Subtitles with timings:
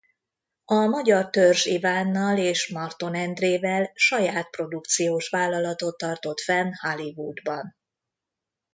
[0.65, 7.75] A magyar Törzs Ivánnal és Marton Endrével saját produkciós vállalatot tartott fenn Hollywoodban.